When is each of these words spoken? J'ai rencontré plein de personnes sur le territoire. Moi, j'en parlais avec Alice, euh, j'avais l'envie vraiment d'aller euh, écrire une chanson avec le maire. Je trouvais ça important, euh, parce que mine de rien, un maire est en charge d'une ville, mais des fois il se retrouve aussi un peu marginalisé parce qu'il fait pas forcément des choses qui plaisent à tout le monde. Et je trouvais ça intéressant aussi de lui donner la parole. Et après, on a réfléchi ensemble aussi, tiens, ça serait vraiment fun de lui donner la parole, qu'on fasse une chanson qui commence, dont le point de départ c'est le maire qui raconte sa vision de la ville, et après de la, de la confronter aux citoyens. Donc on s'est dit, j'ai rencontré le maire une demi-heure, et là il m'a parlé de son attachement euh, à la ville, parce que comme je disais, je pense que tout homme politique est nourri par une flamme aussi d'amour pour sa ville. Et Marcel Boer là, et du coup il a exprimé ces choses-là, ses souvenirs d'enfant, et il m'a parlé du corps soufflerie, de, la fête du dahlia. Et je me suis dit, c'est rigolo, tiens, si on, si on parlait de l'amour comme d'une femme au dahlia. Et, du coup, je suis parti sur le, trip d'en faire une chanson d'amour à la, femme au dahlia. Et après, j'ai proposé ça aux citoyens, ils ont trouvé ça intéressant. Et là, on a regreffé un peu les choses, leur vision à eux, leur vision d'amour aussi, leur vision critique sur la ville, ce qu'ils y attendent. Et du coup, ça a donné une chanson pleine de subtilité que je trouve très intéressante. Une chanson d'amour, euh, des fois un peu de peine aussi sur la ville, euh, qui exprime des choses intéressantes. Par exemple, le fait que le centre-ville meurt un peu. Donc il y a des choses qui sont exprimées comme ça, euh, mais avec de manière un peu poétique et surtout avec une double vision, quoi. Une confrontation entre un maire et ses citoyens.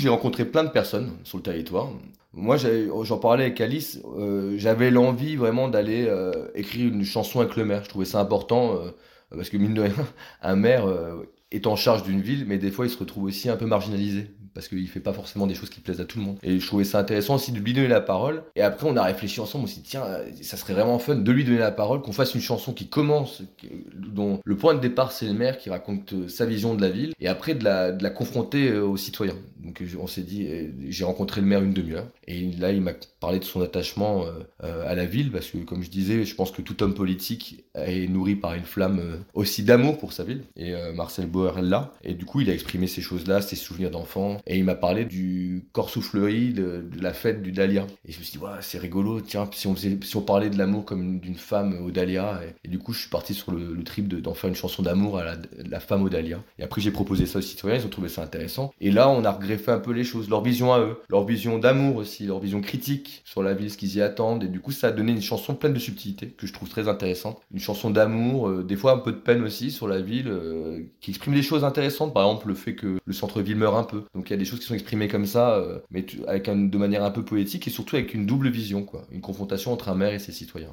J'ai 0.00 0.08
rencontré 0.08 0.46
plein 0.46 0.64
de 0.64 0.70
personnes 0.70 1.12
sur 1.24 1.36
le 1.36 1.42
territoire. 1.42 1.90
Moi, 2.32 2.56
j'en 2.56 3.18
parlais 3.18 3.44
avec 3.44 3.60
Alice, 3.60 4.00
euh, 4.16 4.54
j'avais 4.56 4.90
l'envie 4.90 5.36
vraiment 5.36 5.68
d'aller 5.68 6.06
euh, 6.08 6.48
écrire 6.54 6.90
une 6.90 7.04
chanson 7.04 7.40
avec 7.40 7.54
le 7.56 7.66
maire. 7.66 7.84
Je 7.84 7.90
trouvais 7.90 8.06
ça 8.06 8.18
important, 8.18 8.76
euh, 8.76 8.92
parce 9.36 9.50
que 9.50 9.58
mine 9.58 9.74
de 9.74 9.82
rien, 9.82 9.94
un 10.42 10.56
maire 10.56 10.86
est 11.50 11.66
en 11.66 11.76
charge 11.76 12.02
d'une 12.02 12.22
ville, 12.22 12.46
mais 12.46 12.56
des 12.56 12.70
fois 12.70 12.86
il 12.86 12.90
se 12.90 12.96
retrouve 12.96 13.24
aussi 13.24 13.50
un 13.50 13.56
peu 13.56 13.66
marginalisé 13.66 14.30
parce 14.54 14.68
qu'il 14.68 14.88
fait 14.88 15.00
pas 15.00 15.12
forcément 15.12 15.46
des 15.46 15.54
choses 15.54 15.70
qui 15.70 15.80
plaisent 15.80 16.00
à 16.00 16.04
tout 16.04 16.18
le 16.18 16.24
monde. 16.24 16.38
Et 16.42 16.58
je 16.58 16.66
trouvais 16.66 16.84
ça 16.84 16.98
intéressant 16.98 17.36
aussi 17.36 17.52
de 17.52 17.58
lui 17.60 17.72
donner 17.72 17.88
la 17.88 18.00
parole. 18.00 18.42
Et 18.56 18.62
après, 18.62 18.88
on 18.88 18.96
a 18.96 19.02
réfléchi 19.02 19.40
ensemble 19.40 19.64
aussi, 19.64 19.82
tiens, 19.82 20.04
ça 20.42 20.56
serait 20.56 20.72
vraiment 20.72 20.98
fun 20.98 21.14
de 21.14 21.32
lui 21.32 21.44
donner 21.44 21.58
la 21.58 21.70
parole, 21.70 22.02
qu'on 22.02 22.12
fasse 22.12 22.34
une 22.34 22.40
chanson 22.40 22.72
qui 22.72 22.88
commence, 22.88 23.42
dont 23.94 24.40
le 24.44 24.56
point 24.56 24.74
de 24.74 24.80
départ 24.80 25.12
c'est 25.12 25.26
le 25.26 25.34
maire 25.34 25.58
qui 25.58 25.70
raconte 25.70 26.28
sa 26.28 26.46
vision 26.46 26.74
de 26.74 26.82
la 26.82 26.90
ville, 26.90 27.12
et 27.20 27.28
après 27.28 27.54
de 27.54 27.64
la, 27.64 27.92
de 27.92 28.02
la 28.02 28.10
confronter 28.10 28.72
aux 28.76 28.96
citoyens. 28.96 29.36
Donc 29.62 29.82
on 30.00 30.06
s'est 30.06 30.22
dit, 30.22 30.48
j'ai 30.88 31.04
rencontré 31.04 31.40
le 31.40 31.46
maire 31.46 31.62
une 31.62 31.72
demi-heure, 31.72 32.06
et 32.26 32.50
là 32.58 32.72
il 32.72 32.80
m'a 32.80 32.92
parlé 33.20 33.38
de 33.38 33.44
son 33.44 33.60
attachement 33.60 34.24
euh, 34.62 34.88
à 34.88 34.94
la 34.94 35.04
ville, 35.04 35.30
parce 35.30 35.50
que 35.50 35.58
comme 35.58 35.82
je 35.82 35.90
disais, 35.90 36.24
je 36.24 36.34
pense 36.34 36.50
que 36.50 36.62
tout 36.62 36.82
homme 36.82 36.94
politique 36.94 37.64
est 37.74 38.08
nourri 38.08 38.36
par 38.36 38.54
une 38.54 38.64
flamme 38.64 39.00
aussi 39.34 39.62
d'amour 39.62 39.98
pour 39.98 40.12
sa 40.12 40.24
ville. 40.24 40.42
Et 40.56 40.72
Marcel 40.94 41.26
Boer 41.26 41.62
là, 41.62 41.92
et 42.02 42.14
du 42.14 42.24
coup 42.24 42.40
il 42.40 42.50
a 42.50 42.54
exprimé 42.54 42.86
ces 42.86 43.02
choses-là, 43.02 43.40
ses 43.40 43.56
souvenirs 43.56 43.90
d'enfant, 43.90 44.38
et 44.46 44.58
il 44.58 44.64
m'a 44.64 44.74
parlé 44.74 45.04
du 45.04 45.64
corps 45.72 45.90
soufflerie, 45.90 46.52
de, 46.52 46.84
la 47.00 47.12
fête 47.12 47.42
du 47.42 47.52
dahlia. 47.52 47.86
Et 48.06 48.12
je 48.12 48.18
me 48.18 48.24
suis 48.24 48.38
dit, 48.38 48.44
c'est 48.60 48.78
rigolo, 48.78 49.20
tiens, 49.20 49.48
si 49.52 49.66
on, 49.66 49.76
si 49.76 50.16
on 50.16 50.22
parlait 50.22 50.50
de 50.50 50.58
l'amour 50.58 50.84
comme 50.84 51.20
d'une 51.20 51.36
femme 51.36 51.80
au 51.84 51.90
dahlia. 51.90 52.40
Et, 52.64 52.68
du 52.68 52.78
coup, 52.78 52.92
je 52.92 53.00
suis 53.00 53.10
parti 53.10 53.34
sur 53.34 53.52
le, 53.52 53.82
trip 53.84 54.08
d'en 54.08 54.34
faire 54.34 54.48
une 54.48 54.56
chanson 54.56 54.82
d'amour 54.82 55.18
à 55.18 55.24
la, 55.24 55.80
femme 55.80 56.02
au 56.02 56.08
dahlia. 56.08 56.42
Et 56.58 56.62
après, 56.62 56.80
j'ai 56.80 56.90
proposé 56.90 57.26
ça 57.26 57.38
aux 57.38 57.42
citoyens, 57.42 57.78
ils 57.78 57.86
ont 57.86 57.90
trouvé 57.90 58.08
ça 58.08 58.22
intéressant. 58.22 58.72
Et 58.80 58.90
là, 58.90 59.08
on 59.08 59.24
a 59.24 59.32
regreffé 59.50 59.70
un 59.70 59.78
peu 59.78 59.92
les 59.92 60.04
choses, 60.04 60.28
leur 60.28 60.42
vision 60.42 60.72
à 60.72 60.80
eux, 60.80 60.96
leur 61.08 61.24
vision 61.24 61.58
d'amour 61.58 61.96
aussi, 61.96 62.26
leur 62.26 62.40
vision 62.40 62.60
critique 62.60 63.22
sur 63.24 63.42
la 63.42 63.54
ville, 63.54 63.70
ce 63.70 63.76
qu'ils 63.76 63.96
y 63.96 64.02
attendent. 64.02 64.44
Et 64.44 64.48
du 64.48 64.60
coup, 64.60 64.72
ça 64.72 64.88
a 64.88 64.90
donné 64.92 65.12
une 65.12 65.22
chanson 65.22 65.54
pleine 65.54 65.72
de 65.72 65.78
subtilité 65.78 66.28
que 66.28 66.46
je 66.46 66.52
trouve 66.52 66.68
très 66.68 66.88
intéressante. 66.88 67.40
Une 67.52 67.60
chanson 67.60 67.90
d'amour, 67.90 68.48
euh, 68.48 68.62
des 68.62 68.76
fois 68.76 68.92
un 68.92 68.98
peu 68.98 69.12
de 69.12 69.18
peine 69.18 69.42
aussi 69.42 69.70
sur 69.70 69.88
la 69.88 70.00
ville, 70.00 70.28
euh, 70.28 70.80
qui 71.00 71.10
exprime 71.10 71.34
des 71.34 71.42
choses 71.42 71.64
intéressantes. 71.64 72.14
Par 72.14 72.24
exemple, 72.24 72.48
le 72.48 72.54
fait 72.54 72.74
que 72.74 72.98
le 73.04 73.12
centre-ville 73.12 73.56
meurt 73.56 73.76
un 73.76 73.84
peu. 73.84 74.04
Donc 74.14 74.28
il 74.28 74.32
y 74.32 74.34
a 74.34 74.38
des 74.38 74.44
choses 74.44 74.60
qui 74.60 74.66
sont 74.66 74.74
exprimées 74.74 75.08
comme 75.08 75.26
ça, 75.26 75.56
euh, 75.56 75.78
mais 75.90 76.04
avec 76.26 76.46
de 76.46 76.78
manière 76.78 77.04
un 77.04 77.10
peu 77.10 77.24
poétique 77.24 77.66
et 77.66 77.70
surtout 77.70 77.96
avec 77.96 78.14
une 78.14 78.26
double 78.26 78.48
vision, 78.50 78.82
quoi. 78.84 79.06
Une 79.10 79.20
confrontation 79.20 79.72
entre 79.72 79.88
un 79.88 79.94
maire 79.94 80.12
et 80.12 80.18
ses 80.18 80.32
citoyens. 80.32 80.68